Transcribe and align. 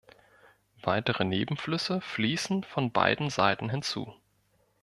Weitere 0.81 1.25
Nebenflüsse 1.25 2.01
fließen 2.01 2.63
von 2.63 2.91
beiden 2.91 3.29
Seiten 3.29 3.69
hinzu. 3.69 4.11